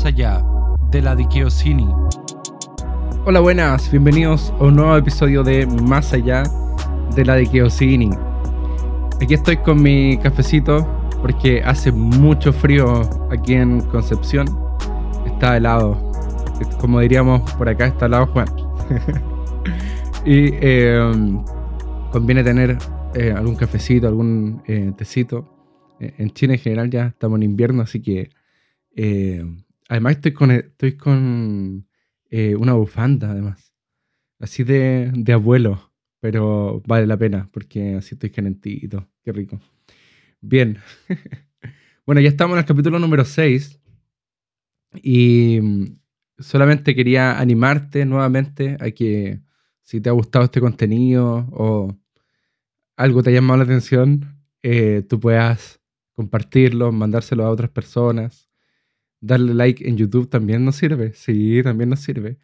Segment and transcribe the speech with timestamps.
[0.00, 0.42] más allá
[0.90, 1.86] de la Dikiosini.
[3.26, 6.42] Hola, buenas, bienvenidos a un nuevo episodio de Más allá
[7.14, 8.08] de la Dikiosini.
[9.20, 10.88] Aquí estoy con mi cafecito
[11.20, 14.46] porque hace mucho frío aquí en Concepción.
[15.26, 16.10] Está helado.
[16.80, 18.48] Como diríamos por acá, está helado Juan.
[20.24, 21.44] y em,
[22.10, 22.78] conviene tener
[23.14, 25.44] eh, algún cafecito, algún eh, tecito.
[26.00, 28.30] Eh, en China en general ya estamos en invierno, así que
[29.90, 31.86] además estoy con, estoy con
[32.58, 33.74] una bufanda, además.
[34.38, 39.08] Así de, de abuelo, pero vale la pena porque así estoy calentito.
[39.22, 39.60] Qué rico.
[40.40, 40.78] Bien.
[42.06, 43.80] bueno, ya estamos en el capítulo número 6
[45.02, 45.98] y mm,
[46.38, 49.40] solamente quería animarte nuevamente a que
[49.82, 51.96] si te ha gustado este contenido o
[52.96, 55.80] algo te ha llamado la atención, eh, tú puedas
[56.12, 58.49] compartirlo, mandárselo a otras personas.
[59.20, 61.12] Darle like en YouTube también nos sirve.
[61.14, 62.38] Sí, también nos sirve.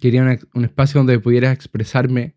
[0.00, 2.36] Quería un, espacio donde pudiera expresarme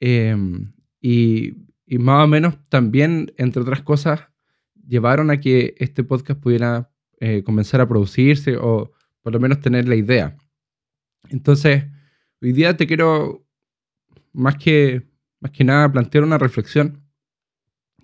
[0.00, 1.54] em, y,
[1.98, 4.28] más o menos también, entre otras cosas,
[4.86, 6.90] llevaron a que este podcast pudiera
[7.20, 8.92] eh, comenzar a producirse o
[9.22, 10.36] por lo menos tener la idea.
[11.28, 11.84] Entonces,
[12.42, 13.46] hoy día te quiero,
[14.32, 15.02] más que,
[15.40, 17.02] más que nada, plantear una reflexión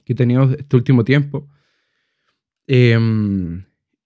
[0.04, 1.48] que he tenido este último tiempo.
[2.66, 3.64] Em,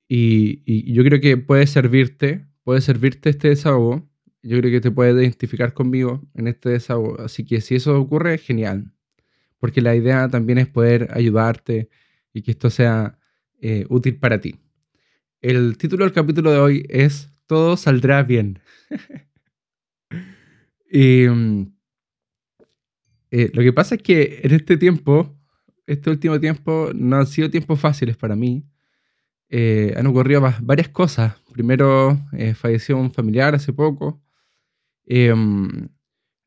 [0.08, 4.08] y, yo creo que puede servirte, puede servirte este desahogo.
[4.42, 7.20] Yo creo que te puedes identificar conmigo en este desahogo.
[7.20, 8.92] Así que si eso ocurre, genial.
[9.58, 11.88] Porque la idea también es poder ayudarte
[12.32, 13.18] y que esto sea
[13.60, 14.56] eh, útil para ti.
[15.40, 18.60] El título del capítulo de hoy es Todo saldrá bien.
[20.90, 21.72] y mm,
[23.30, 25.36] eh, lo que pasa es que en este tiempo
[25.86, 28.64] este último tiempo no han sido tiempos fáciles para mí.
[29.48, 31.34] Eh, han ocurrido varias cosas.
[31.52, 34.22] Primero, eh, falleció un familiar hace poco.
[35.06, 35.88] Em,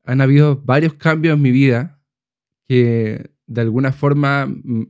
[0.04, 2.02] han habido varios cambios en mi vida
[2.68, 4.48] que de alguna forma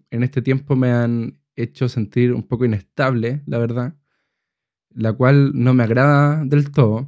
[0.09, 3.95] en este tiempo me han hecho sentir un poco inestable, la verdad,
[4.89, 7.07] la cual no me agrada del todo.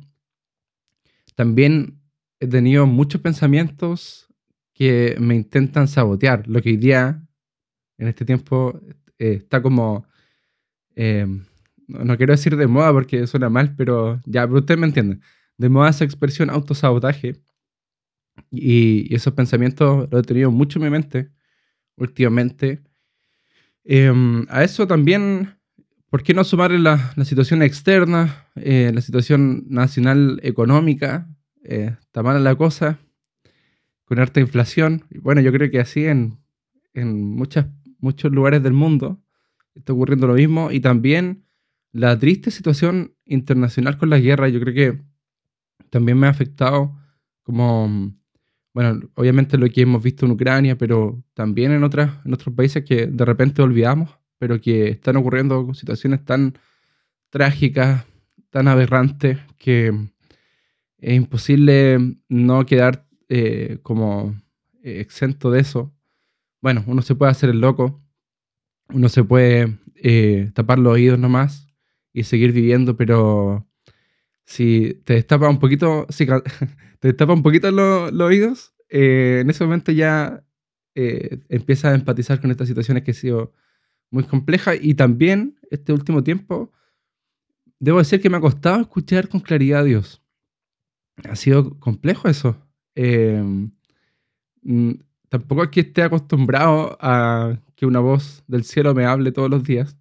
[1.35, 2.01] También
[2.39, 4.28] he tenido muchos pensamientos
[4.73, 7.28] que me intentan sabotear, lo que hoy día
[7.97, 8.79] en este tiempo
[9.19, 10.06] eh, está como,
[10.96, 11.28] eh,
[11.88, 15.22] no, quiero decir de moda porque suena mal, pero ya, pero ustedes me entienden,
[15.57, 17.35] de moda esa expresión autosabotaje.
[18.50, 21.31] Y, esos pensamientos los he tenido mucho en mi mente
[21.97, 22.81] últimamente.
[23.84, 25.56] Em, a eso también,
[26.09, 31.28] ¿por qué no sumarle la, la situación externa, eh, la situación nacional económica?
[31.63, 32.97] está mala la cosa,
[34.06, 35.06] con harta inflación.
[35.22, 36.40] Bueno, yo creo que así en,
[36.94, 37.68] en muchas
[38.01, 39.22] muchos lugares del mundo
[39.76, 40.72] está ocurriendo lo mismo.
[40.72, 41.46] Y también
[41.92, 45.01] la triste situación internacional con la guerra, yo creo que
[45.90, 46.98] también me ha afectado
[47.44, 48.13] como,
[48.74, 52.84] bueno, obviamente lo que hemos visto en Ucrania, pero también en, otras, en otros países
[52.86, 56.57] que de repente olvidamos, pero que están ocurriendo situaciones tan
[57.30, 58.06] trágicas,
[58.50, 59.94] tan aberrantes, que
[60.98, 64.36] es imposible no quedar eh, como
[64.84, 65.94] eh, exento de eso.
[66.62, 68.01] Bueno, uno se puede hacer el loco,
[68.94, 71.68] uno se puede eh, tapar los oídos nomás
[72.14, 73.68] y seguir viviendo, pero
[74.46, 76.26] si te destapa un poquito, si
[77.00, 80.44] te destapa un poquito los oídos, eh, en ese momento ya
[80.96, 83.54] eh, empiezas a empatizar con estas situaciones que han sido
[84.10, 86.72] muy complejas y también este último tiempo,
[87.80, 90.22] debo decir que me ha costado escuchar con claridad a Dios.
[91.24, 92.58] Ha sido complejo eso.
[94.64, 94.94] Mm,
[95.31, 99.63] tampoco es que esté acostumbrado a que una voz del cielo me hable todos los
[99.63, 99.98] días.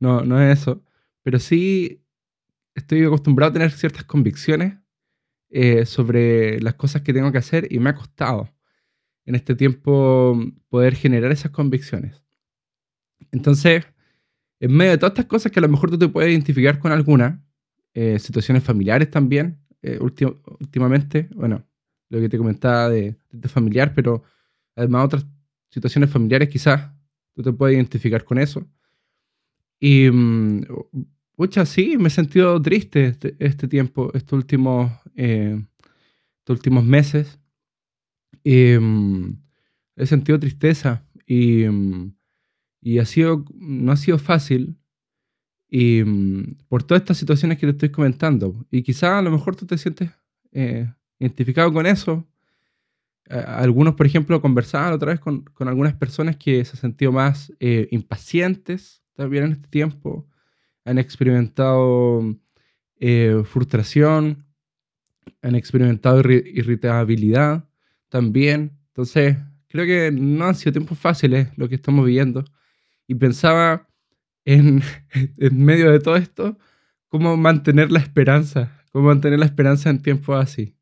[0.00, 0.82] No, no es eso.
[1.22, 2.02] Pero sí
[2.74, 4.78] estoy acostumbrado a tener ciertas convicciones
[5.50, 8.48] eh, sobre las cosas que tengo que hacer y me ha costado
[9.26, 10.34] en este tiempo
[10.70, 12.22] poder generar esas convicciones.
[13.32, 13.84] Entonces,
[14.60, 16.90] en medio de todas estas cosas que a lo mejor tú te puedes identificar con
[16.90, 17.44] alguna,
[17.92, 21.66] eh, situaciones familiares también, eh, últimamente, bueno,
[22.08, 24.24] lo que te comentaba de, de, familiar, pero
[24.76, 25.26] además otras
[25.70, 26.90] situaciones familiares quizás
[27.34, 28.66] tú te puedes identificar con eso.
[29.80, 30.10] Y,
[31.36, 35.60] muchas mm, sí, me he sentido triste este, este tiempo, estos últimos, eh,
[36.38, 37.38] estos últimos meses.
[38.44, 39.30] Mm,
[39.96, 42.14] he sentido tristeza y, mm,
[42.82, 44.76] y ha sido, no ha sido fácil
[45.76, 46.04] y
[46.68, 48.64] por todas estas situaciones que te estoy comentando.
[48.70, 50.08] Y quizás a lo mejor tú te sientes
[50.52, 50.88] eh,
[51.18, 52.24] identificado con eso.
[53.28, 57.52] Algunos, por ejemplo, conversaban otra vez con, con, algunas personas que se han sentido más
[57.58, 60.28] eh, impacientes también en este tiempo.
[60.84, 62.36] Han experimentado
[62.96, 64.44] eh, frustración,
[65.42, 67.64] han experimentado irritabilidad
[68.08, 68.78] también.
[68.88, 69.38] Entonces,
[69.68, 72.44] creo que no han sido tiempos fáciles lo que estamos viviendo.
[73.06, 73.88] Y pensaba
[74.44, 74.82] en,
[75.38, 76.58] en medio de todo esto,
[77.08, 80.76] cómo mantener la esperanza, cómo mantener la esperanza en tiempos así.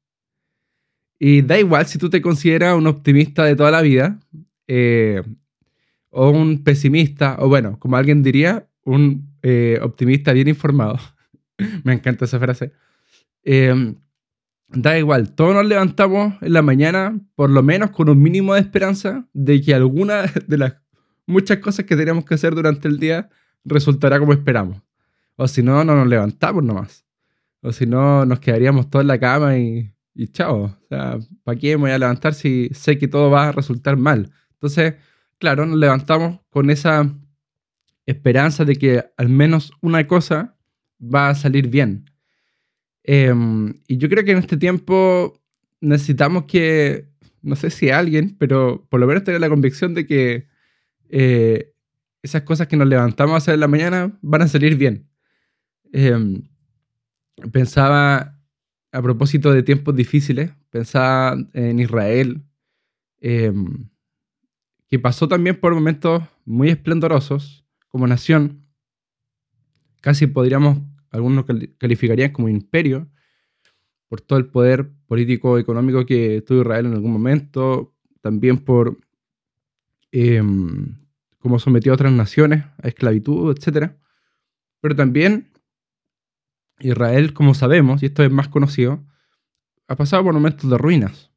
[1.25, 4.19] Y da igual si tú te consideras un optimista de toda la vida,
[4.67, 5.23] eh,
[6.11, 10.99] o un pesimista, o bueno, como alguien diría, un eh, optimista bien informado.
[11.85, 12.73] Me encanta esa frase.
[13.45, 13.95] Em,
[14.67, 18.61] da igual, todos nos levantamos en la mañana, por lo menos con un mínimo de
[18.61, 20.75] esperanza de que alguna de las
[21.25, 23.31] muchas cosas que tenemos que hacer durante el día
[23.65, 24.83] resultará como esperamos.
[25.37, 27.07] O si no, no nos levantamos nomás.
[27.61, 30.65] O si no, nos quedaríamos todos en la cama y, y chao.
[30.65, 33.97] O sea, ¿para qué me voy a levantar si sé que todo va a resultar
[33.97, 34.31] mal?
[34.55, 34.95] Entonces,
[35.39, 37.13] claro, nos levantamos con esa
[38.07, 40.57] esperanza de que al menos una cosa
[41.03, 42.11] va a salir bien.
[43.05, 45.41] Em, y yo creo que en este tiempo
[45.81, 47.09] necesitamos que,
[47.43, 50.47] no sé si alguien, pero por lo menos tener la convicción de que
[51.09, 51.73] eh,
[52.23, 55.09] esas cosas que nos levantamos a hacer en la mañana van a salir bien.
[55.93, 56.43] Em,
[57.53, 58.39] pensaba,
[58.93, 62.43] a propósito de tiempos difíciles, pensaba en Israel,
[63.21, 63.89] em,
[64.87, 68.67] que pasó también por momentos muy esplendorosos como nación.
[70.03, 70.79] Casi podríamos,
[71.11, 71.47] algunos
[71.79, 73.09] calificarían como imperio,
[74.09, 78.99] por todo el poder político económico que tuvo Israel en algún momento, también por
[80.11, 80.99] em,
[81.39, 83.93] cómo sometió a otras naciones a esclavitud, etc.
[84.83, 85.52] Pero también
[86.83, 89.05] Israel, como sabemos, y esto es más conocido,
[89.89, 91.31] ha pasado por momentos de ruinas.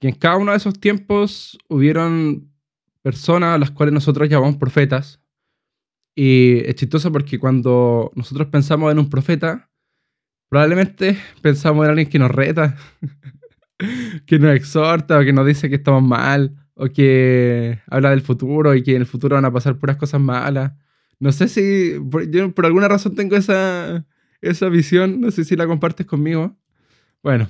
[0.00, 2.52] Y en cada uno de esos tiempos hubieron
[3.02, 5.20] personas a las cuales nosotros llamamos profetas.
[6.14, 9.70] Y es chistoso porque cuando nosotros pensamos en un profeta,
[10.48, 12.76] probablemente pensamos en alguien que nos reta,
[14.26, 18.74] que nos exhorta o que nos dice que estamos mal o que habla del futuro
[18.74, 20.72] y que en el futuro van a pasar puras cosas malas.
[21.24, 21.94] No sé si,
[22.28, 24.04] yo por alguna razón tengo esa,
[24.42, 26.54] esa visión, no sé si la compartes conmigo.
[27.22, 27.48] Bueno,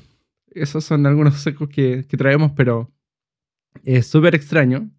[0.52, 2.92] esos son algunos secos que, traemos, pero
[3.82, 4.92] es súper extraño.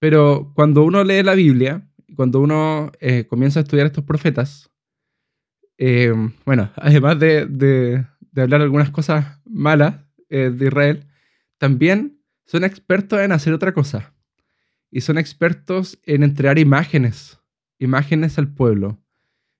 [0.00, 4.72] pero cuando uno lee la Biblia, cuando uno eh, comienza a estudiar estos profetas,
[5.78, 6.12] eh,
[6.44, 11.06] bueno, además de, de, de, hablar algunas cosas malas eh, de Israel,
[11.58, 14.13] también son expertos en hacer otra cosa.
[14.94, 17.40] Y son expertos en entregar imágenes,
[17.80, 19.02] imágenes al pueblo.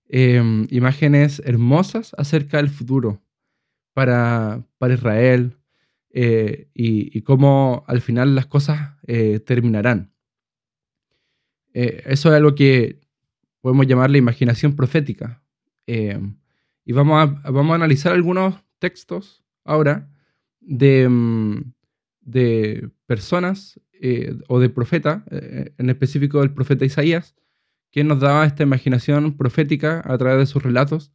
[0.07, 3.21] Em, imágenes hermosas acerca del futuro
[3.95, 5.59] para, para Israel
[6.11, 10.13] eh, y, cómo al final las cosas eh, terminarán.
[11.73, 13.01] Eh, eso es algo que
[13.61, 15.43] podemos llamar la imaginación profética.
[15.89, 16.37] Em,
[16.85, 20.09] y vamos a, vamos a analizar algunos textos ahora
[20.61, 21.73] de, mm,
[22.21, 27.35] de personas eh, o de profeta, eh, en específico del profeta Isaías,
[27.91, 31.11] que nos daba esta imaginación profética a través de sus relatos.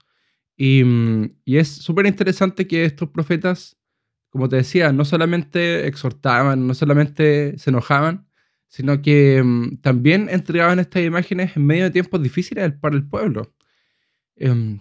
[0.58, 3.78] Y, mm, y es súper interesante que estos profetas,
[4.32, 8.28] como te decía, no solamente exhortaban, no solamente se enojaban,
[8.68, 13.54] sino que mm, también entregaban estas imágenes en medio de tiempos difíciles para el pueblo.
[14.36, 14.80] Em,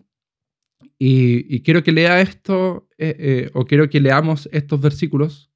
[0.98, 5.48] y, y, quiero que lea esto, eh, o quiero que leamos estos versículos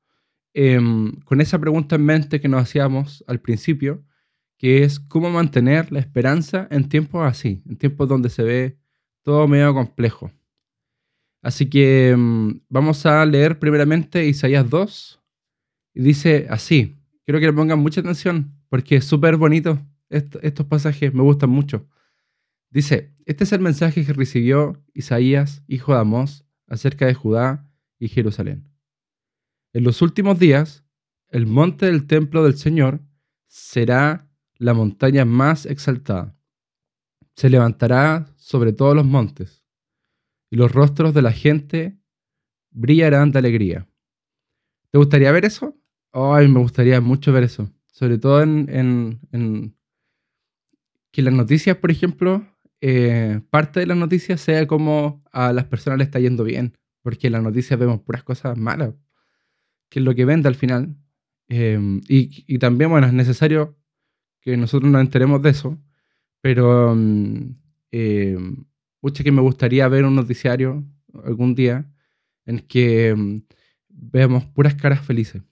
[0.54, 4.04] Em, con esa pregunta en mente que nos hacíamos al principio,
[4.58, 8.78] que es cómo mantener la esperanza en tiempos así, en tiempos donde se ve
[9.22, 10.30] todo medio complejo.
[11.42, 15.20] Así que em, vamos a leer primeramente Isaías 2
[15.94, 21.14] y dice así, quiero que le pongan mucha atención porque es súper bonito estos pasajes,
[21.14, 21.88] me gustan mucho.
[22.70, 27.68] Dice, este es el mensaje que recibió Isaías, hijo de Amós, acerca de Judá
[27.98, 28.71] y Jerusalén.
[29.74, 30.84] En los últimos días,
[31.28, 33.00] el monte del templo del Señor
[33.46, 36.36] será la montaña más exaltada.
[37.36, 39.64] Se levantará sobre todos los montes,
[40.50, 41.98] y los rostros de la gente
[42.70, 43.88] brillarán de alegría.
[44.90, 45.74] ¿Te gustaría ver eso?
[46.12, 47.70] Ay, me gustaría mucho ver eso.
[47.86, 49.74] Sobre todo en,
[51.10, 52.46] que las noticias, por ejemplo,
[52.82, 57.28] eh, parte de las noticias sea como a las personas les está yendo bien, porque
[57.28, 58.94] en las noticias vemos puras cosas malas,
[59.92, 60.96] que es lo que vende al final.
[61.48, 63.76] Em, y, también, bueno, es necesario
[64.40, 65.78] que nosotros nos enteremos de eso,
[66.40, 66.96] pero
[67.90, 68.38] eh,
[69.22, 70.82] que me gustaría ver un noticiario
[71.24, 71.92] algún día
[72.46, 73.14] en que
[73.88, 75.42] veamos puras caras felices,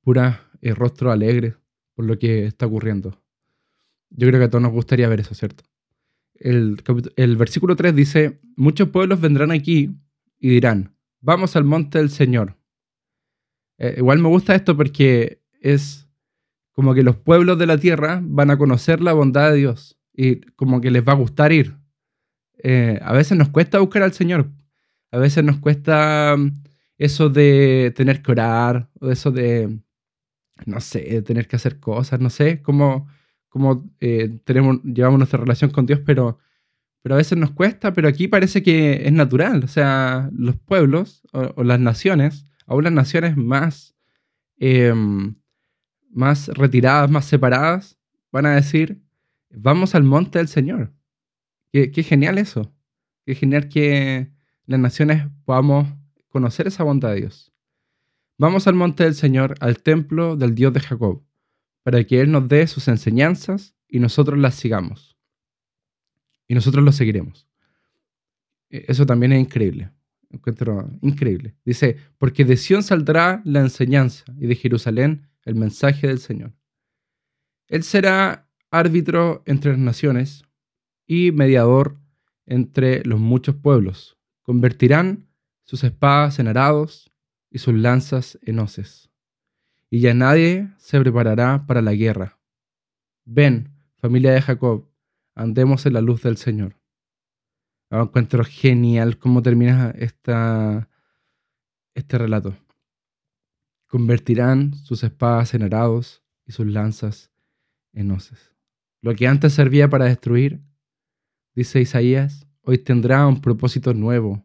[0.00, 1.54] puras eh, rostros alegres
[1.94, 3.22] por lo que está ocurriendo.
[4.08, 5.64] Yo creo que a todos nos gustaría ver eso, ¿cierto?
[6.34, 6.82] El,
[7.16, 9.90] el versículo 3 dice, muchos pueblos vendrán aquí
[10.38, 12.56] y dirán, vamos al monte del Señor.
[13.78, 16.08] Eh, igual me gusta esto porque es
[16.72, 20.40] como que los pueblos de la tierra van a conocer la bondad de Dios y
[20.52, 21.76] como que les va a gustar ir.
[22.62, 24.50] Eh, a veces nos cuesta buscar al Señor,
[25.10, 26.62] a veces nos cuesta mm,
[26.98, 29.78] eso de tener que orar, o eso de,
[30.66, 33.08] no sé, tener que hacer cosas, no sé, cómo,
[33.48, 36.38] cómo eh, tenemos, llevamos nuestra relación con Dios, pero,
[37.02, 41.22] pero a veces nos cuesta, pero aquí parece que es natural, o sea, los pueblos
[41.32, 43.94] o, las naciones, aún las naciones más,
[44.58, 45.36] em,
[46.10, 47.98] más retiradas, más separadas,
[48.32, 49.02] van a decir,
[49.50, 50.92] vamos al monte del Señor.
[51.72, 52.72] Qué, qué genial eso.
[53.26, 54.30] Qué genial que
[54.66, 55.88] las naciones podamos
[56.28, 57.52] conocer esa bondad de Dios.
[58.36, 61.22] Vamos al monte del Señor, al templo del Dios de Jacob,
[61.82, 65.16] para que Él nos dé sus enseñanzas y nosotros las sigamos.
[66.48, 67.48] Y nosotros lo seguiremos.
[68.70, 69.90] E, eso también es increíble.
[70.34, 71.54] Encuentro increíble.
[71.64, 76.52] Dice, porque de Sión saldrá la enseñanza y de Jerusalén el mensaje del Señor.
[77.68, 80.42] Él será árbitro entre las naciones
[81.06, 82.00] y mediador
[82.46, 84.18] entre los muchos pueblos.
[84.42, 85.28] Convertirán
[85.62, 87.12] sus espadas en arados
[87.48, 89.10] y sus lanzas en hoces.
[89.88, 92.40] Y ya nadie se preparará para la guerra.
[93.24, 94.90] Ven, familia de Jacob,
[95.36, 96.76] andemos en la luz del Señor.
[97.94, 100.88] Ah, encuentro genial cómo termina esta,
[101.94, 102.56] este relato.
[103.86, 107.30] Convertirán sus espadas en arados y sus lanzas
[107.92, 108.52] en hoces.
[109.00, 110.60] Lo que antes servía para destruir,
[111.54, 114.44] dice Isaías, hoy tendrá un propósito nuevo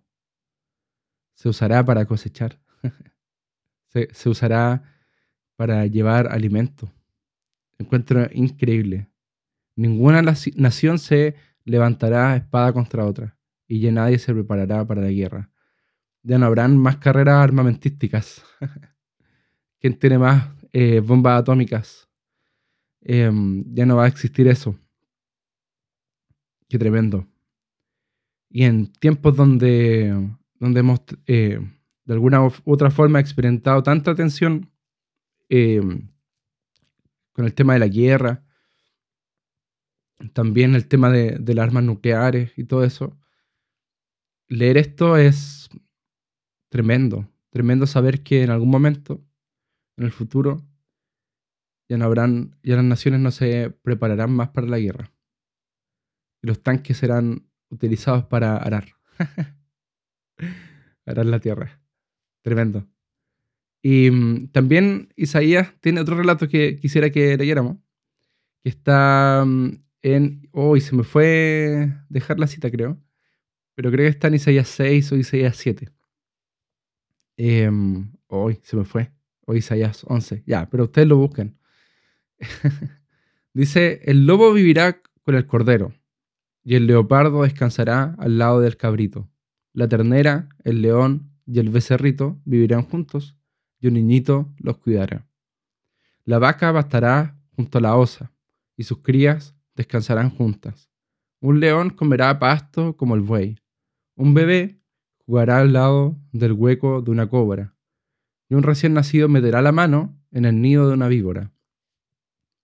[1.34, 2.62] se usará para cosechar,
[3.88, 4.84] se, usará
[5.56, 6.94] para llevar alimento.
[7.80, 9.10] Encuentro increíble.
[9.76, 13.39] Ninguna nación se levantará espada contra otra
[13.70, 15.50] y ya nadie se preparará para la guerra.
[16.24, 18.44] Ya no habrán más carreras armamentísticas.
[19.80, 22.10] ¿Quién tiene más eh, bombas atómicas?
[23.00, 24.76] Em, ya no va a existir eso.
[26.68, 27.26] Qué tremendo.
[28.50, 30.14] Y en tiempos donde
[30.60, 31.60] donde hemos eh,
[32.06, 34.70] de alguna u otra forma experimentado tanta tensión
[35.48, 35.82] eh,
[37.32, 38.44] con el tema de la guerra,
[40.34, 43.18] también el tema de, las armas nucleares y todo eso.
[44.50, 45.70] Leer esto es
[46.70, 49.24] tremendo, tremendo saber que en algún momento,
[49.96, 50.66] en el futuro,
[51.88, 55.12] ya no habrán, ya las naciones no se prepararán más para la guerra.
[56.42, 58.96] Y los tanques serán utilizados para arar.
[61.06, 61.80] Arar la tierra.
[62.42, 62.88] Tremendo.
[63.84, 67.78] Y mm, también Isaías tiene otro relato que quisiera que leyéramos,
[68.64, 70.50] que está mm, en...
[70.52, 73.00] Hoy se me fue dejar la cita, creo.
[73.80, 75.88] Pero creo que está en Isaías 6 o Isaías 7.
[78.28, 79.10] hoy se me fue.
[79.46, 80.44] Hoy Isaías 11.
[80.46, 81.58] Ya, pero ustedes lo buscan.
[83.54, 85.94] Dice, el lobo vivirá con el cordero
[86.62, 89.30] y el leopardo descansará al lado del cabrito.
[89.72, 93.38] La ternera, el león y el becerrito vivirán juntos,
[93.80, 95.26] y un niñito los cuidará.
[96.26, 98.34] La vaca bastará junto a la osa,
[98.76, 100.90] y sus crías descansarán juntas.
[101.40, 103.56] Un león comerá pasto como el buey.
[104.20, 104.80] Un bebé
[105.26, 107.76] jugará al lado del hueco de una cobra,
[108.50, 111.52] y un recién nacido meterá la mano en el nido de una víbora.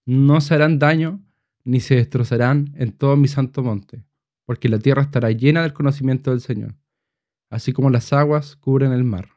[0.05, 1.25] No se harán daño
[1.63, 4.05] ni se destrozarán en todo mi santo monte,
[4.45, 6.75] porque la tierra estará llena del conocimiento del Señor
[7.49, 9.29] así como las aguas cubren el mar.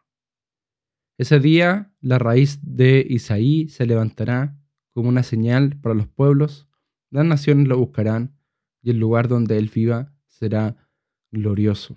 [1.18, 4.56] Ese día la raíz de Isaí se levantará
[4.92, 6.68] como una señal para los pueblos,
[7.10, 8.36] las naciones lo buscarán
[8.82, 10.88] y el lugar donde Él viva será
[11.30, 11.96] glorioso.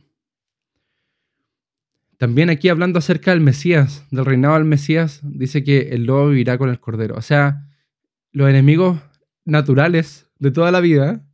[2.22, 6.60] También aquí hablando acerca del Mesías, del reinado del Mesías, dice que el lobo vivirá
[6.60, 7.16] con el cordero.
[7.16, 7.68] O sea,
[8.32, 9.02] los enemigos
[9.44, 11.26] naturales de toda la vida,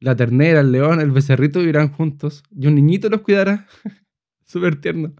[0.00, 3.66] la ternera, el león, el becerrito vivirán juntos y un niñito los cuidará.
[4.46, 5.12] Súper tierno.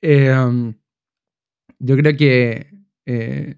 [0.00, 0.72] Eh, um,
[1.78, 2.70] yo creo que
[3.04, 3.56] eh,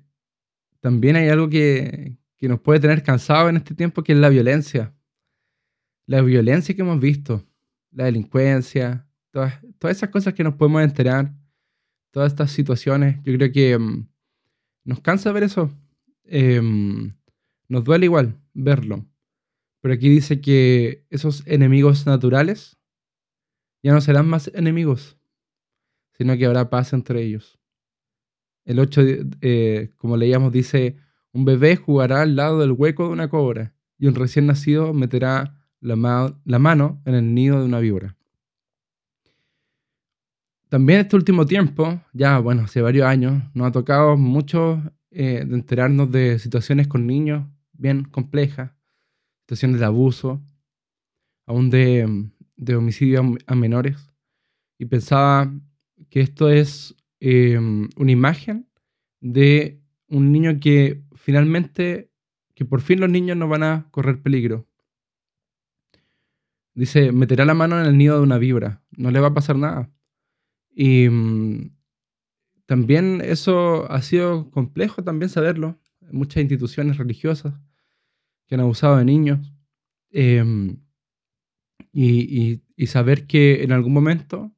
[0.80, 4.28] también hay algo que, que nos puede tener cansados en este tiempo, que es la
[4.28, 4.92] violencia.
[6.06, 7.46] La violencia que hemos visto,
[7.92, 11.34] la delincuencia, todas, todas esas cosas que nos podemos enterar,
[12.12, 14.06] todas estas situaciones, yo creo que mm,
[14.84, 15.72] nos cansa ver eso.
[16.22, 17.12] Em,
[17.68, 19.04] nos duele igual verlo.
[19.80, 22.78] Pero aquí dice que esos enemigos naturales
[23.82, 25.18] ya no serán más enemigos,
[26.12, 27.58] sino que habrá paz entre ellos.
[28.64, 29.02] El 8,
[29.40, 30.96] eh, como leíamos, dice,
[31.32, 35.60] un bebé jugará al lado del hueco de una cobra y un recién nacido meterá
[35.80, 38.16] la, la mano en el nido de una víbora.
[40.74, 46.10] También este último tiempo, ya bueno, hace varios años, nos ha tocado mucho eh, enterarnos
[46.10, 48.72] de situaciones con niños bien complejas,
[49.42, 50.42] situaciones de abuso,
[51.46, 54.12] aún de, de homicidio a menores.
[54.76, 55.54] Y pensaba
[56.10, 58.68] que esto es eh, una imagen
[59.20, 62.10] de un niño que finalmente,
[62.56, 64.66] que por fin los niños no van a correr peligro.
[66.74, 69.54] Dice, meterá la mano en el nido de una vibra, no le va a pasar
[69.54, 69.94] nada.
[70.74, 71.70] Y mm,
[72.66, 75.78] también eso ha sido complejo también saberlo.
[76.10, 77.54] Muchas instituciones religiosas
[78.46, 79.52] que han abusado de niños.
[80.10, 80.78] Em,
[81.92, 84.52] y, saber que en algún momento,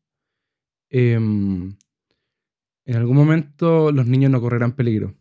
[0.91, 1.77] em,
[2.85, 5.15] en algún momento los niños no correrán peligro.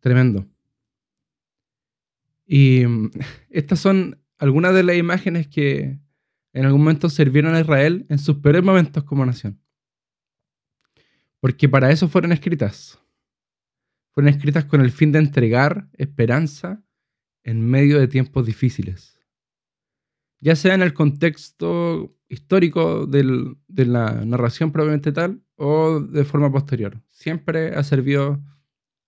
[0.00, 0.46] Tremendo.
[2.46, 3.10] Y mm,
[3.50, 5.98] estas son algunas de las imágenes que
[6.56, 9.60] en algún momento sirvieron a Israel en sus peores momentos como nación.
[11.38, 12.98] Porque para eso fueron escritas.
[14.12, 16.82] Fueron escritas con el fin de entregar esperanza
[17.42, 19.20] en medio de tiempos difíciles.
[20.40, 27.02] Ya sea en el contexto histórico de la narración probablemente tal o de forma posterior.
[27.10, 28.42] Siempre ha servido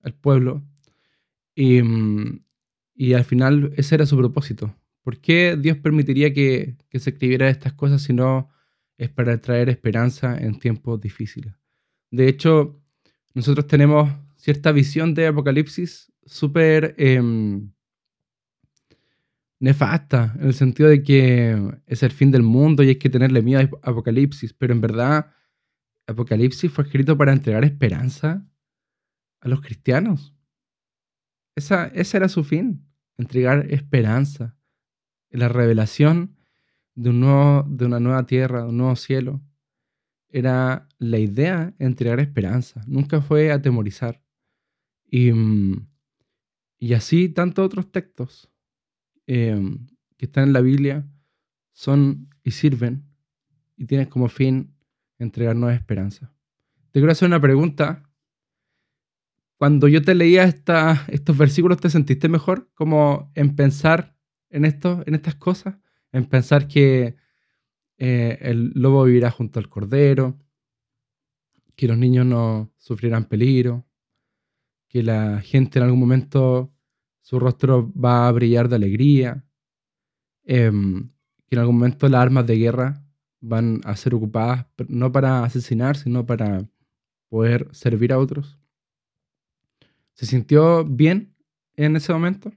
[0.03, 0.63] al pueblo
[1.55, 2.45] y, mm,
[2.95, 4.78] y al final ese era su propósito.
[5.09, 8.51] ¿Por qué Dios permitiría que, se escribiera estas cosas si no
[8.99, 11.55] es para traer esperanza en tiempos difíciles?
[12.11, 12.79] De hecho,
[13.33, 17.73] nosotros tenemos cierta visión de Apocalipsis súper em,
[19.59, 23.41] nefasta, en el sentido de que es el fin del mundo y hay que tenerle
[23.41, 25.33] miedo a Apocalipsis, pero en verdad
[26.07, 28.47] Apocalipsis fue escrito para entregar esperanza
[29.41, 30.35] a los cristianos.
[31.57, 34.58] Esa, ese era su fin, entregar esperanza,
[35.31, 36.37] la revelación
[36.95, 39.41] de, un nuevo, de una nueva tierra, de un nuevo cielo.
[40.31, 44.23] Era la idea entregar esperanza, nunca fue atemorizar.
[45.05, 45.89] Y, mm,
[46.79, 48.51] y así tantos otros textos
[49.27, 49.87] em,
[50.17, 51.07] que están en la Biblia
[51.73, 53.05] son y sirven
[53.77, 54.75] y tienen como fin
[55.19, 56.33] entregarnos esperanza.
[56.91, 58.09] Te quiero hacer una pregunta
[59.57, 62.71] cuando yo te leía estos versículos, ¿te sentiste mejor?
[62.75, 64.17] Como en pensar
[64.51, 65.77] en, esto, en estas cosas,
[66.13, 67.17] en pensar que
[67.99, 70.39] eh, el lobo vivirá junto al cordero,
[71.75, 73.87] que los niños no sufrirán peligro,
[74.89, 76.73] que la gente en algún momento
[77.21, 79.45] su rostro va a brillar de alegría,
[80.45, 81.11] em,
[81.47, 83.05] que en algún momento las armas de guerra
[83.41, 86.69] van a ser ocupadas no para asesinar, sino para
[87.29, 88.59] poder servir a otros.
[90.15, 91.37] ¿Se sintió bien
[91.77, 92.53] en ese momento?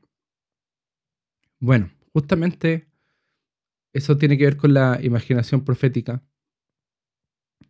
[1.61, 2.87] Bueno, justamente
[3.93, 6.23] eso tiene que ver con la imaginación profética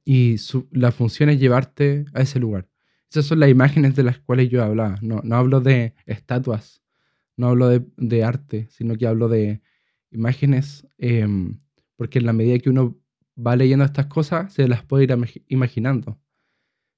[0.06, 0.38] y
[0.72, 2.70] la función es llevarte a ese lugar.
[3.10, 4.98] Esas son las imágenes de las cuales yo hablaba.
[5.02, 6.82] No, no hablo de estatuas,
[7.36, 9.62] no hablo de, arte, sino que hablo de
[10.10, 11.60] imágenes, em,
[11.98, 12.98] porque en la medida que uno
[13.38, 16.18] va leyendo estas cosas, se las puede ir imaginando.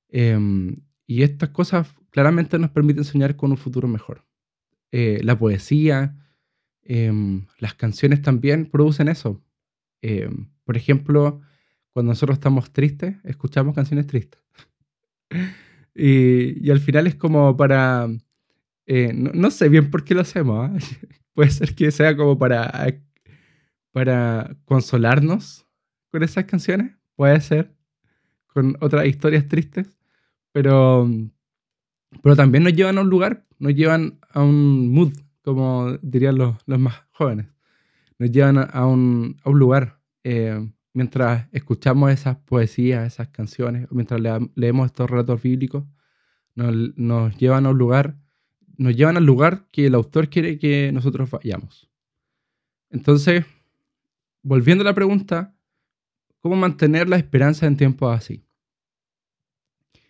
[0.10, 0.76] Em,
[1.08, 4.28] y estas cosas claramente nos permiten soñar con un futuro mejor.
[4.92, 6.23] Eh, la poesía,
[6.84, 9.42] em, las canciones también producen eso.
[10.02, 11.42] Em, por ejemplo,
[11.92, 14.42] cuando nosotros estamos tristes, escuchamos canciones tristes.
[15.96, 18.08] y, al final es como para...
[18.86, 20.70] Eh, no, sé bien por qué lo hacemos.
[20.70, 20.78] ¿ah?
[21.34, 22.94] Puede ser que sea como para,
[23.92, 25.66] para consolarnos
[26.10, 26.96] con esas canciones.
[27.16, 27.74] Puede ser.
[28.48, 29.98] Con otras historias tristes.
[30.52, 31.08] Pero
[32.22, 36.56] pero también nos llevan a un lugar, nos llevan a un mood como dirían los,
[36.66, 37.48] más jóvenes.
[38.18, 40.00] Nos llevan a, un, lugar.
[40.24, 44.22] Eh, mientras escuchamos esas poesías, esas canciones, mientras
[44.56, 45.84] leemos estos relatos bíblicos,
[46.56, 48.18] nos, llevan a un lugar,
[48.78, 51.90] nos llevan al lugar que el autor quiere que nosotros vayamos.
[52.90, 53.46] Entonces,
[54.44, 55.56] volviendo a la pregunta,
[56.40, 58.46] ¿cómo mantener la esperanza en tiempos así?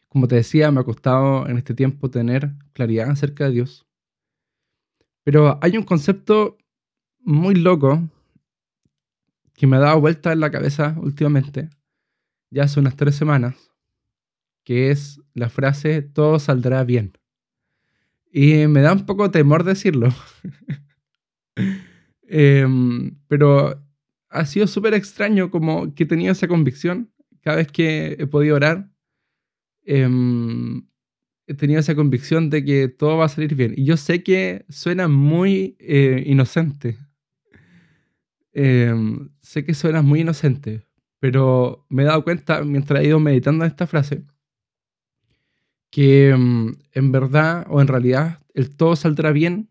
[0.10, 3.88] Como te decía, me ha costado en este tiempo tener claridad acerca de Dios.
[5.24, 6.58] Pero hay un concepto
[7.20, 8.02] muy loco
[9.56, 11.70] que me ha dado vuelta en la cabeza últimamente,
[12.50, 13.72] ya hace unas tres semanas,
[14.64, 17.18] que es la frase todo saldrá bien.
[18.32, 20.10] Y me da un poco temor decirlo.
[22.36, 23.80] Em, pero
[24.30, 28.90] ha sido súper extraño como que tenido esa convicción cada vez que he podido orar.
[29.86, 30.88] Em,
[31.54, 33.74] he tenido esa convicción de que todo va a salir bien.
[33.78, 36.98] Y yo sé que suena muy eh, inocente.
[38.52, 40.86] Em, sé que suena muy inocente,
[41.20, 44.24] pero me he dado cuenta mientras he ido meditando esta frase
[45.90, 49.70] que em, en verdad o en realidad el todo saldrá bien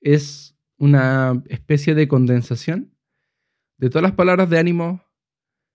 [0.00, 2.94] es una especie de condensación
[3.78, 5.02] de todas las palabras de ánimo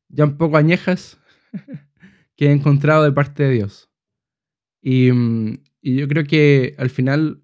[0.08, 1.20] ya un poco añejas
[2.36, 3.89] que he encontrado de parte de Dios.
[4.82, 7.44] Y, em, y yo creo que al final,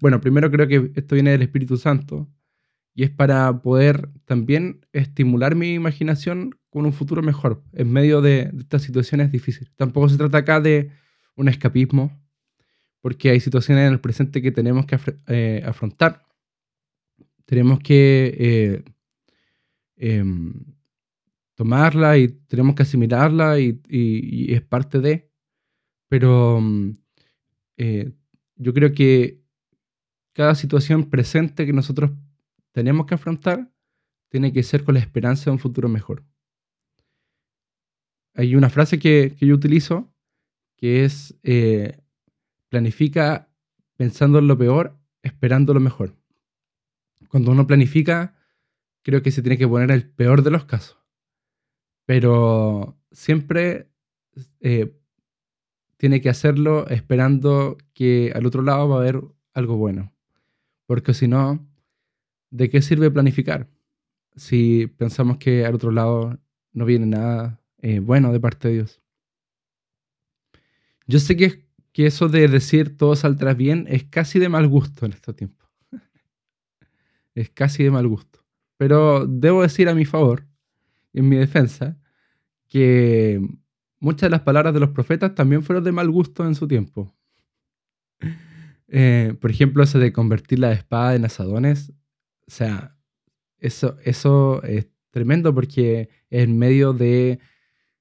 [0.00, 2.28] bueno, primero creo que esto viene del Espíritu Santo,
[2.94, 8.52] y es para poder también estimular mi imaginación con un futuro mejor en medio de,
[8.58, 9.72] estas situaciones difíciles.
[9.76, 10.90] Tampoco se trata acá de
[11.34, 12.12] un escapismo,
[13.00, 16.26] porque hay situaciones en el presente que tenemos que eh, afrontar.
[17.44, 18.84] Tenemos que eh,
[19.96, 20.54] em,
[21.54, 25.30] tomarla y tenemos que asimilarla y, es parte de,
[26.08, 26.96] pero mm,
[27.76, 28.12] eh,
[28.56, 29.42] yo creo que
[30.32, 32.10] cada situación presente que nosotros
[32.72, 33.72] tenemos que afrontar
[34.28, 36.24] tiene que ser con la esperanza de un futuro mejor.
[38.34, 40.12] Hay una frase que, yo utilizo
[40.76, 42.00] que es eh,
[42.68, 43.48] planifica
[43.96, 46.16] pensando en lo peor, esperando lo mejor.
[47.28, 48.36] Cuando uno planifica,
[49.02, 50.98] creo que se tiene que poner el peor de los casos.
[52.06, 53.88] Pero siempre
[54.60, 54.98] eh,
[55.96, 60.12] tiene que hacerlo esperando que al otro lado va a haber algo bueno.
[60.86, 61.66] Porque si no,
[62.50, 63.68] ¿de qué sirve planificar
[64.36, 66.38] si pensamos que al otro lado
[66.72, 69.00] no viene nada eh, bueno de parte de Dios?
[71.06, 75.06] Yo sé que, que eso de decir todo saldrá bien es casi de mal gusto
[75.06, 75.64] en este tiempo.
[77.34, 78.44] es casi de mal gusto.
[78.76, 80.46] Pero debo decir a mi favor,
[81.12, 81.96] en mi defensa,
[82.68, 83.40] que
[84.04, 87.12] muchas de las palabras de los profetas también fueron de mal gusto en su tiempo.
[88.88, 91.92] Eh, por ejemplo, eso de convertir la espada en asadones
[92.46, 92.96] o sea,
[93.58, 97.38] eso, eso es tremendo porque en medio de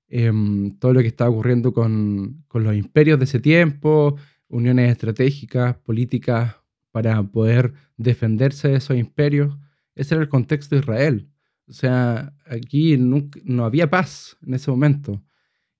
[0.07, 5.77] em, todo lo que está ocurriendo con, con, los imperios de ese tiempo, uniones estratégicas,
[5.77, 6.55] políticas
[6.91, 9.57] para poder defenderse de esos imperios,
[9.95, 11.29] ese era el contexto de Israel.
[11.67, 15.23] O sea, aquí no había paz en ese momento.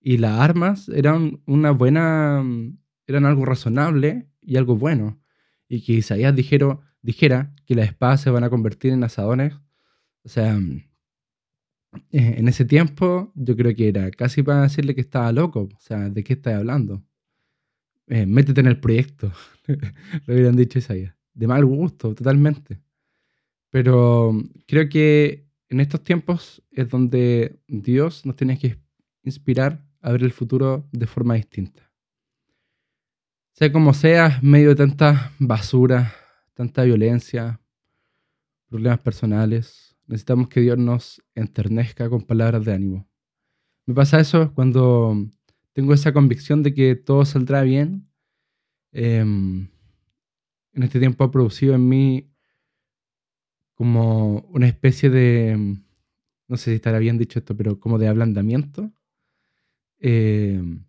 [0.06, 2.44] Y las armas eran una buena,
[3.08, 5.22] eran algo razonable y algo bueno.
[5.70, 9.54] Y que Isaías dijeron, dijera que las espadas se van a convertir en asadones,
[10.24, 10.60] o sea,
[12.12, 15.80] eh, en ese tiempo yo creo que era casi para decirle que estaba loco, o
[15.80, 17.02] sea, ¿de qué estás hablando?
[18.08, 19.32] Eh, métete en el proyecto,
[20.26, 22.82] lo hubieran dicho Isaías, de mal gusto, totalmente.
[23.70, 24.34] Pero
[24.68, 28.78] creo que en estos tiempos es donde Dios nos tiene que
[29.24, 31.90] inspirar a ver el futuro de forma distinta.
[33.54, 36.14] Sea como sea, medio de tanta basura,
[36.54, 37.62] tanta violencia,
[38.68, 39.96] problemas personales.
[40.06, 43.08] Necesitamos que Dios nos enternezca con palabras de ánimo.
[43.86, 45.16] Me pasa eso cuando
[45.72, 48.10] tengo esa convicción de que todo saldrá bien.
[48.92, 49.70] Em,
[50.74, 52.30] en este tiempo ha producido en mí
[53.74, 55.78] como una especie de,
[56.48, 58.92] no sé si estará bien dicho esto, pero como de ablandamiento.
[60.06, 60.84] Em,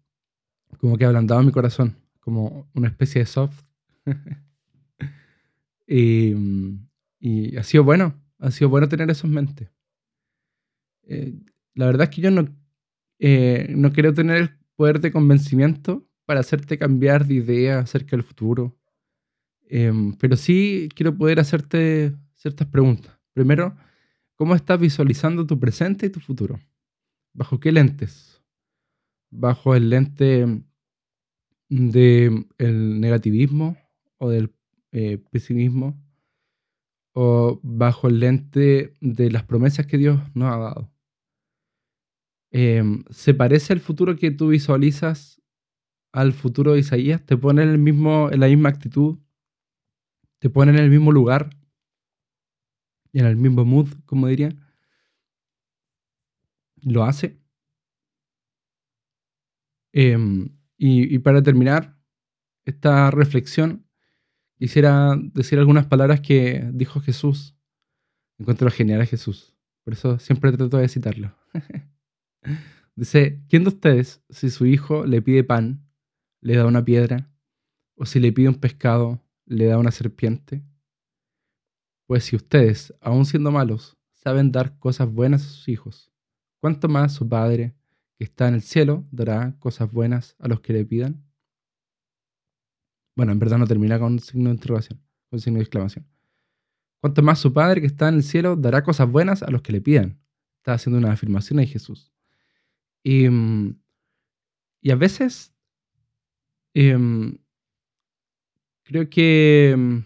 [0.79, 3.63] como que ha ablandado mi corazón, como una especie de soft.
[5.87, 6.35] Y,
[7.21, 9.71] y, ha sido bueno, ha sido bueno tener eso en mente.
[11.03, 11.35] Eh,
[11.75, 12.49] la verdad es que yo no,
[13.19, 18.25] eh, no quiero tener el poder de convencimiento para hacerte cambiar de idea acerca del
[18.25, 18.75] futuro,
[19.69, 23.13] em, pero sí quiero poder hacerte ciertas preguntas.
[23.35, 23.77] Primero,
[24.37, 26.59] ¿cómo estás visualizando tu presente y tu futuro?
[27.35, 28.34] ¿Bajo qué lentes?
[29.37, 30.47] ¿Bajo el lente
[31.69, 33.77] del negativismo
[34.19, 34.55] o del
[34.93, 36.01] eh, pesimismo
[37.15, 40.91] o bajo el lente de las promesas que Dios nos ha dado.
[42.51, 45.43] Em, ¿Se parece el futuro que tú visualizas
[46.13, 47.25] al futuro de Isaías?
[47.25, 49.19] ¿Te pone en, el mismo, en la misma actitud?
[50.39, 51.51] ¿Te pone en el mismo lugar?
[53.13, 54.51] ¿En el mismo mood, como diría?
[56.83, 57.44] ¿Lo hace?
[59.97, 61.97] Em, y, y para terminar
[62.65, 63.87] esta reflexión,
[64.59, 67.57] quisiera decir algunas palabras que dijo Jesús.
[68.37, 69.55] Encuentro genial a Jesús.
[69.85, 71.33] Por eso siempre trato de citarlo.
[72.97, 75.89] Dice, ¿quién de ustedes, si su hijo le pide pan,
[76.41, 77.31] le da una piedra?
[77.95, 80.65] ¿O si le pide un pescado, le da una serpiente?
[82.07, 86.13] Pues si ustedes, aun siendo malos, saben dar cosas buenas a sus hijos,
[86.61, 87.75] ¿cuánto más su Padre,
[88.25, 91.25] está en el cielo, dará cosas buenas a los que le pidan?
[93.17, 96.07] Bueno, en verdad no termina con signo de interrogación, con signo de exclamación.
[97.01, 99.73] ¿Cuánto más su Padre, que está en el cielo, dará cosas buenas a los que
[99.73, 100.19] le pidan?
[100.57, 102.13] Está haciendo una afirmación ahí Jesús.
[103.03, 103.79] Y, mm,
[104.81, 105.55] y a veces
[106.75, 107.39] em,
[108.83, 109.99] creo que mm,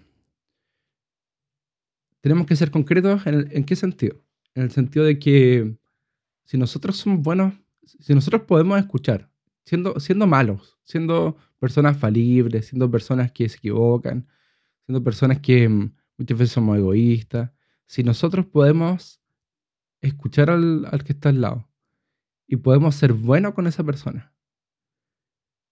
[2.20, 4.20] tenemos que ser concretos en, qué sentido.
[4.54, 5.76] En el sentido de que
[6.44, 7.54] si nosotros somos buenos,
[8.00, 9.30] si nosotros podemos escuchar,
[9.64, 14.28] siendo, siendo malos, siendo personas falibles, siendo personas que se equivocan,
[14.86, 17.50] siendo personas que mm, muchas veces somos egoístas,
[17.86, 19.20] si nosotros podemos
[20.00, 21.68] escuchar al, al que está al lado,
[22.46, 24.34] y podemos ser buenos con esa persona.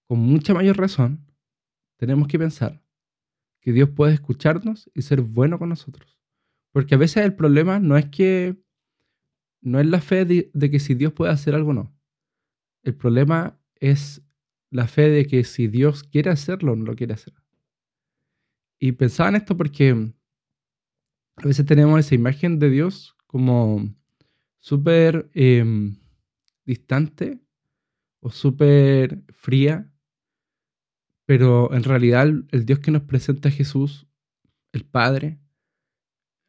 [0.07, 1.27] Con mucha mayor razón,
[1.97, 2.85] tenemos que pensar
[3.61, 6.21] que Dios puede escucharnos y ser bueno con nosotros.
[6.71, 8.63] Porque a veces el problema no es que
[9.63, 11.96] no es la fe de, que si Dios puede hacer algo o no.
[12.87, 14.23] El problema es
[14.71, 17.35] la fe de que si Dios quiere hacerlo no lo quiere hacer.
[18.79, 20.15] Y pensaba en esto porque
[21.35, 23.93] a veces tenemos esa imagen de Dios como
[24.59, 25.99] súper em,
[26.65, 27.41] distante
[28.21, 29.93] o súper fría,
[31.25, 34.07] pero en realidad el Dios que nos presenta Jesús,
[34.71, 35.41] el Padre,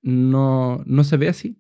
[0.04, 1.60] no, no se ve así,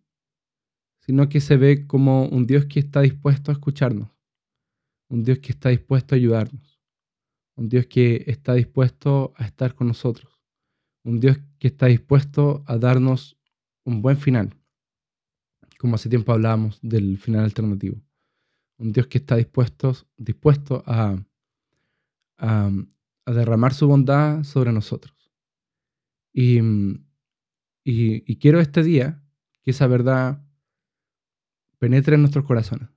[1.00, 4.17] sino que se ve como un Dios que está dispuesto a escucharnos,
[5.10, 6.80] un Dios que está dispuesto a ayudarnos,
[7.56, 10.42] un Dios que está dispuesto a estar con nosotros,
[11.04, 13.38] un Dios que está dispuesto a darnos
[13.84, 14.54] un buen final,
[15.80, 18.02] como hace tiempo hablábamos del final alternativo
[18.78, 21.18] un Dios que está dispuesto, dispuesto a,
[22.38, 22.72] a,
[23.26, 25.32] derramar su bondad sobre nosotros.
[26.34, 26.60] Y,
[27.84, 29.24] y, quiero este día
[29.64, 30.44] que esa verdad
[31.80, 32.90] penetre en nuestros corazones.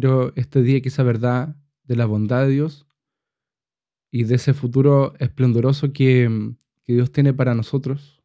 [0.00, 2.86] Quiero este día que esa verdad de la bondad de Dios
[4.12, 6.54] y de ese futuro esplendoroso que,
[6.86, 8.22] Dios tiene para nosotros,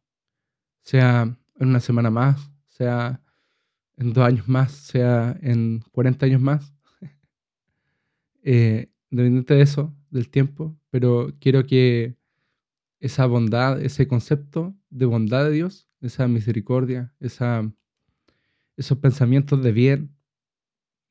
[0.82, 3.20] sea en una semana más, sea
[3.96, 6.72] en dos años más, sea en 40 años más,
[8.44, 12.16] eh, de eso, del tiempo, pero quiero que
[13.00, 17.68] esa bondad, ese concepto de bondad de Dios, esa misericordia, esa,
[18.76, 20.13] esos pensamientos de bien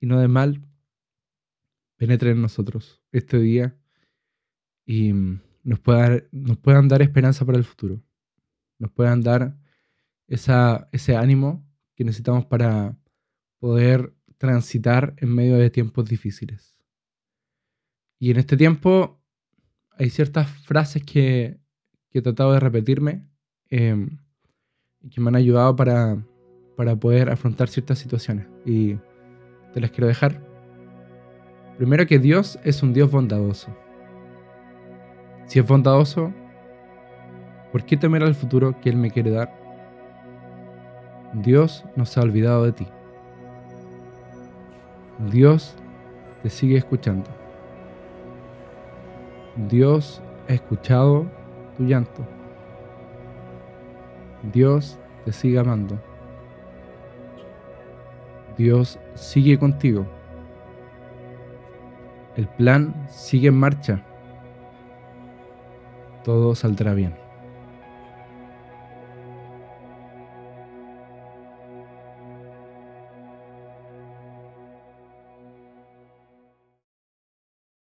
[0.04, 0.62] y no de mal,
[1.96, 3.74] penetren en nosotros este día
[4.86, 5.13] y
[5.63, 8.04] nos, pueda, nos puedan dar esperanza para el futuro,
[8.80, 9.56] nos puedan dar
[10.28, 12.98] esa, ese ánimo que necesitamos para
[13.60, 16.78] poder transitar en medio de tiempos difíciles.
[18.20, 19.22] Y en este tiempo
[19.92, 21.62] hay ciertas frases que,
[22.12, 23.26] he tratado de repetirme
[23.70, 26.22] y que me han ayudado para,
[26.76, 28.48] para poder afrontar ciertas situaciones.
[28.66, 28.98] Y
[29.74, 30.40] te las quiero dejar.
[31.78, 33.76] Primero que Dios es un Dios bondadoso.
[35.48, 36.32] Si es bondadoso,
[37.72, 39.52] ¿por qué temer al futuro que Él me quiere dar?
[41.34, 42.88] Dios no se ha olvidado de ti.
[45.32, 45.76] Dios
[46.44, 47.30] te sigue escuchando.
[49.68, 51.26] Dios ha escuchado
[51.78, 52.26] tu llanto.
[54.52, 56.00] Dios te sigue amando.
[58.58, 60.06] Dios sigue contigo.
[62.36, 64.04] El plan sigue en marcha.
[66.24, 67.23] Todo saldrá bien.